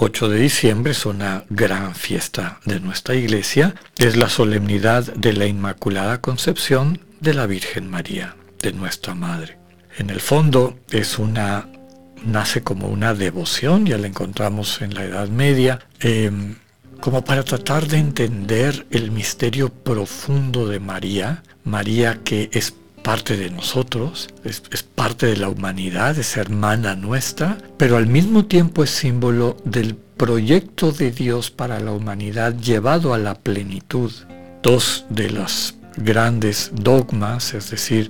[0.00, 3.74] 8 de diciembre es una gran fiesta de nuestra iglesia.
[3.96, 9.58] Es la solemnidad de la Inmaculada Concepción de la Virgen María, de nuestra Madre.
[9.96, 11.68] En el fondo es una,
[12.24, 16.54] nace como una devoción, ya la encontramos en la Edad Media, em,
[17.00, 22.72] como para tratar de entender el misterio profundo de María, María que es
[23.08, 28.84] parte de nosotros, es, parte de la humanidad, es hermana nuestra, pero al mismo tiempo
[28.84, 34.12] es símbolo del proyecto de Dios para la humanidad llevado a la plenitud.
[34.62, 38.08] Dos de los grandes dogmas, es decir,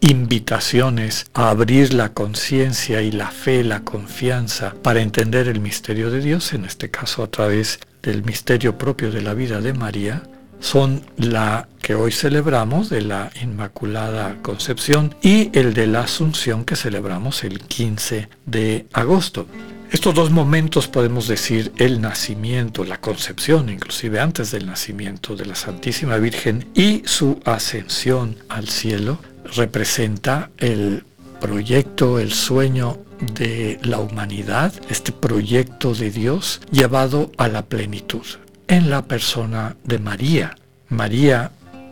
[0.00, 6.20] invitaciones a abrir la conciencia y la fe, la confianza para entender el misterio de
[6.22, 10.22] Dios, en este caso a través del misterio propio de la vida de María,
[10.62, 16.76] son la que hoy celebramos de la Inmaculada Concepción y el de la Asunción que
[16.76, 19.46] celebramos el 15 de agosto.
[19.90, 25.54] Estos dos momentos podemos decir el nacimiento, la concepción, inclusive antes del nacimiento de la
[25.54, 29.18] Santísima Virgen y su ascensión al cielo,
[29.56, 31.04] representa el
[31.40, 33.00] proyecto, el sueño
[33.34, 38.24] de la humanidad, este proyecto de Dios llevado a la plenitud
[38.72, 40.56] en la persona de María.
[40.88, 41.50] María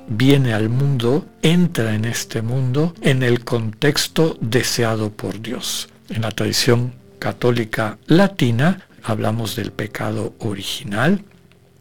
[0.09, 5.91] viene al mundo, entra en este mundo en el contexto deseado por Dios.
[6.09, 11.23] En la tradición católica latina hablamos del pecado original,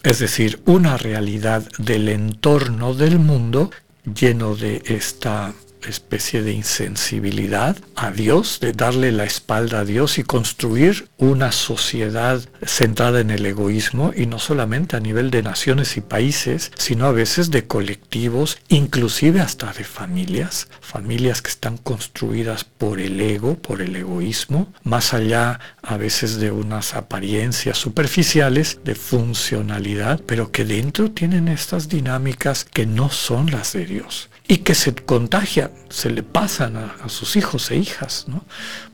[0.03, 3.71] es decir, una realidad del entorno del mundo
[4.03, 5.53] lleno de esta
[5.87, 12.41] especie de insensibilidad a Dios, de darle la espalda a Dios y construir una sociedad
[12.65, 17.11] centrada en el egoísmo y no solamente a nivel de naciones y países, sino a
[17.11, 23.81] veces de colectivos, inclusive hasta de familias, familias que están construidas por el ego, por
[23.81, 31.11] el egoísmo, más allá a veces de unas apariencias superficiales de funcionalidad, pero que dentro
[31.11, 36.23] tienen estas dinámicas que no son las de Dios y que se contagia, se le
[36.23, 38.25] pasan a, sus hijos e hijas.
[38.27, 38.43] ¿no?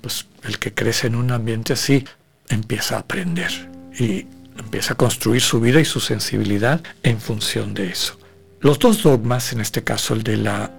[0.02, 2.04] Pues el que crece en un ambiente así
[2.50, 4.28] empieza a aprender y
[4.60, 8.20] empieza a construir su vida y su sensibilidad en función de eso.
[8.60, 10.72] Los dos dogmas, en este caso el de la,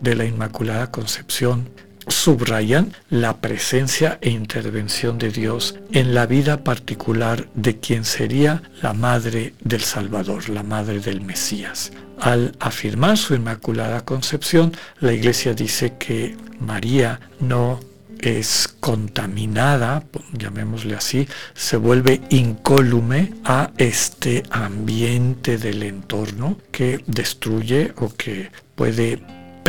[0.00, 1.68] de la Inmaculada Concepción,
[2.18, 8.92] subrayan la presencia e intervención de Dios en la vida particular de quien sería la
[8.92, 11.92] madre del Salvador, la madre del Mesías.
[12.20, 17.78] Al afirmar su Inmaculada Concepción, la Iglesia dice que María no
[18.18, 20.02] es contaminada,
[20.32, 29.22] llamémosle así, se vuelve incólume a este ambiente del entorno que destruye o que puede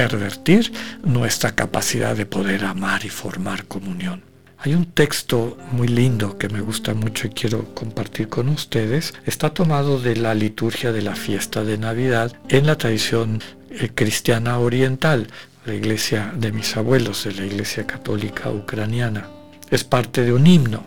[0.07, 0.71] pervertir
[1.03, 4.23] nuestra capacidad de poder amar y formar comunión.
[4.59, 9.13] Hay un texto muy lindo que me gusta mucho y quiero compartir con ustedes.
[9.25, 14.59] Está tomado de la liturgia de la fiesta de Navidad en la tradición eh, cristiana
[14.59, 15.27] oriental,
[15.65, 19.27] la iglesia de mis abuelos, de la iglesia católica ucraniana.
[19.69, 20.85] Es parte de un himno.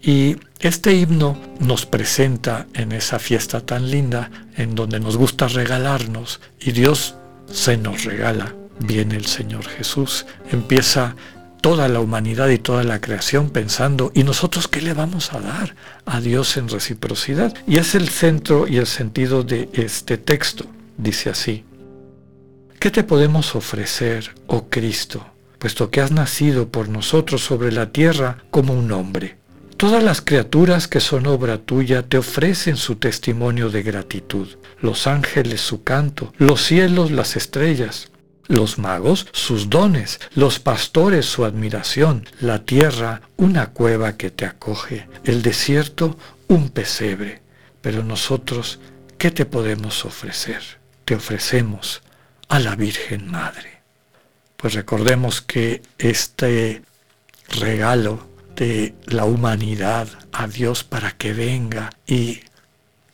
[0.00, 6.40] Y este himno nos presenta en esa fiesta tan linda, en donde nos gusta regalarnos,
[6.60, 7.16] y Dios
[7.50, 8.54] se nos regala.
[8.80, 11.14] Viene el Señor Jesús, empieza
[11.64, 15.74] toda la humanidad y toda la creación pensando, ¿y nosotros qué le vamos a dar
[16.04, 17.54] a Dios en reciprocidad?
[17.66, 20.66] Y es el centro y el sentido de este texto.
[20.98, 21.64] Dice así,
[22.78, 25.24] ¿qué te podemos ofrecer, oh Cristo,
[25.58, 29.38] puesto que has nacido por nosotros sobre la tierra como un hombre?
[29.76, 34.48] Todas las criaturas que son obra tuya te ofrecen su testimonio de gratitud,
[34.80, 38.12] los ángeles su canto, los cielos las estrellas,
[38.46, 45.08] los magos sus dones, los pastores su admiración, la tierra una cueva que te acoge,
[45.24, 46.16] el desierto
[46.46, 47.42] un pesebre.
[47.80, 48.78] Pero nosotros,
[49.18, 50.62] ¿qué te podemos ofrecer?
[51.04, 52.00] Te ofrecemos
[52.48, 53.82] a la Virgen Madre.
[54.56, 56.82] Pues recordemos que este
[57.48, 62.40] regalo de la humanidad a Dios para que venga y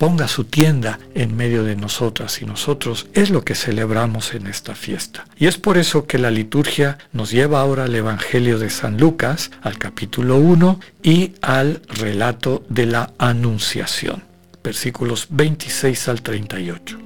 [0.01, 4.75] ponga su tienda en medio de nosotras y nosotros, es lo que celebramos en esta
[4.75, 5.27] fiesta.
[5.37, 9.51] Y es por eso que la liturgia nos lleva ahora al Evangelio de San Lucas,
[9.61, 14.23] al capítulo 1 y al relato de la Anunciación.
[14.65, 16.99] versículos 26 al 38.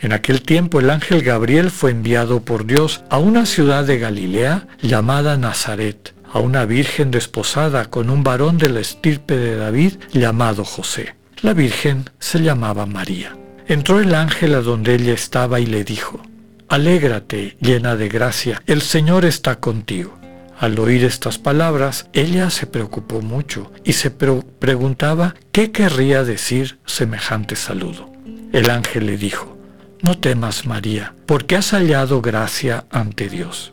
[0.00, 4.68] En aquel tiempo el ángel Gabriel fue enviado por Dios a una ciudad de Galilea
[4.82, 10.66] llamada Nazaret, a una virgen desposada con un varón de la estirpe de David llamado
[10.66, 11.16] José.
[11.40, 13.34] La virgen se llamaba María.
[13.66, 16.20] Entró el ángel a donde ella estaba y le dijo,
[16.68, 20.18] Alégrate, llena de gracia, el Señor está contigo.
[20.58, 27.56] Al oír estas palabras, ella se preocupó mucho y se preguntaba qué querría decir semejante
[27.56, 28.12] saludo.
[28.52, 29.56] El ángel le dijo,
[30.02, 33.72] No temas, María, porque has hallado gracia ante Dios.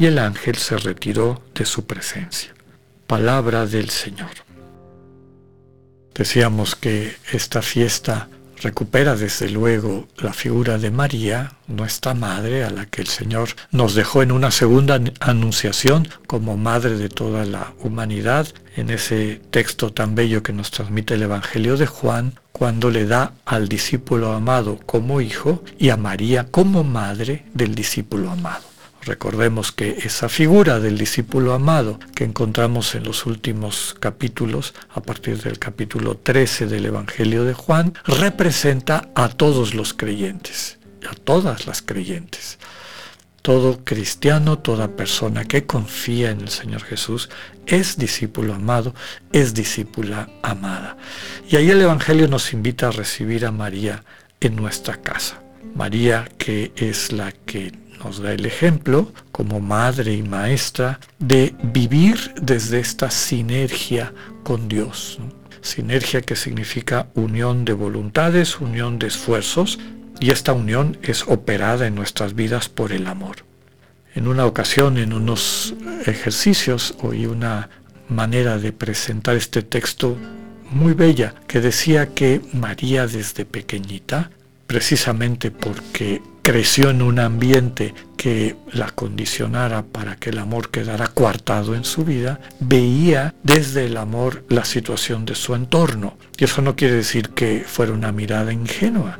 [0.00, 2.54] Y el ángel se retiró de su presencia.
[3.06, 4.30] Palabra del Señor.
[6.14, 8.30] Decíamos que esta fiesta
[8.62, 13.94] recupera desde luego la figura de María, nuestra madre, a la que el Señor nos
[13.94, 20.14] dejó en una segunda anunciación como madre de toda la humanidad, en ese texto tan
[20.14, 25.20] bello que nos transmite el Evangelio de Juan, cuando le da al discípulo amado como
[25.20, 28.69] hijo y a María como madre del discípulo amado.
[29.02, 35.42] Recordemos que esa figura del discípulo amado que encontramos en los últimos capítulos, a partir
[35.42, 40.78] del capítulo 13 del Evangelio de Juan, representa a todos los creyentes,
[41.10, 42.58] a todas las creyentes.
[43.40, 47.30] Todo cristiano, toda persona que confía en el Señor Jesús
[47.66, 48.94] es discípulo amado,
[49.32, 50.98] es discípula amada.
[51.48, 54.04] Y ahí el Evangelio nos invita a recibir a María
[54.40, 55.42] en nuestra casa.
[55.74, 62.32] María que es la que nos da el ejemplo como madre y maestra de vivir
[62.40, 64.12] desde esta sinergia
[64.42, 65.18] con Dios.
[65.60, 69.78] Sinergia que significa unión de voluntades, unión de esfuerzos,
[70.20, 73.36] y esta unión es operada en nuestras vidas por el amor.
[74.14, 75.74] En una ocasión, en unos
[76.06, 77.70] ejercicios, oí una
[78.08, 80.16] manera de presentar este texto
[80.70, 84.30] muy bella que decía que María desde pequeñita,
[84.70, 91.74] precisamente porque creció en un ambiente que la condicionara para que el amor quedara coartado
[91.74, 96.16] en su vida, veía desde el amor la situación de su entorno.
[96.38, 99.18] Y eso no quiere decir que fuera una mirada ingenua,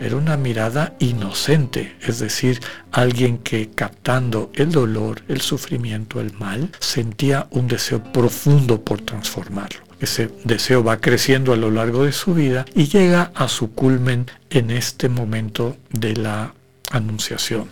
[0.00, 2.58] era una mirada inocente, es decir,
[2.90, 9.85] alguien que captando el dolor, el sufrimiento, el mal, sentía un deseo profundo por transformarlo.
[10.00, 14.26] Ese deseo va creciendo a lo largo de su vida y llega a su culmen
[14.50, 16.54] en este momento de la
[16.90, 17.68] anunciación,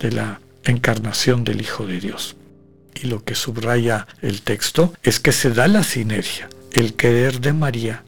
[0.00, 2.36] de la encarnación del Hijo de Dios.
[2.94, 6.48] Y lo que subraya el texto es que se da la sinergia.
[6.72, 8.04] El querer de María,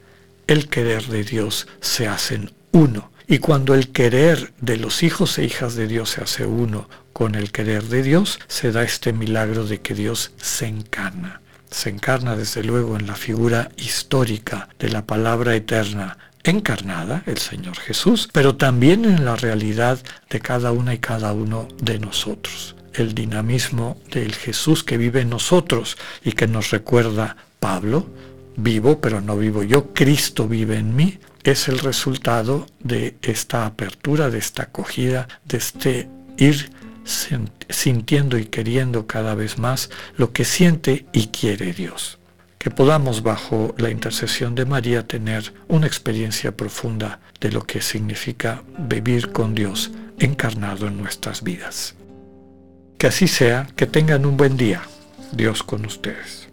[0.47, 3.11] el querer de Dios se hacen uno.
[3.27, 7.35] Y cuando el querer de los hijos e hijas de Dios se hace uno con
[7.35, 11.41] el querer de Dios, se da este milagro de que Dios se encarna.
[11.73, 17.77] Se encarna desde luego en la figura histórica de la palabra eterna encarnada, el Señor
[17.77, 19.97] Jesús, pero también en la realidad
[20.29, 22.75] de cada una y cada uno de nosotros.
[22.93, 28.07] El dinamismo del Jesús que vive en nosotros y que nos recuerda Pablo,
[28.55, 34.29] vivo pero no vivo yo, Cristo vive en mí, es el resultado de esta apertura,
[34.29, 36.69] de esta acogida, de este ir
[37.03, 42.19] sintiendo y queriendo cada vez más lo que siente y quiere Dios
[42.63, 48.63] que podamos bajo la intercesión de María tener una experiencia profunda de lo que significa
[48.79, 51.95] vivir con Dios encarnado en nuestras vidas.
[52.97, 54.81] Que así sea, que tengan un buen día.
[55.33, 56.52] Dios con ustedes.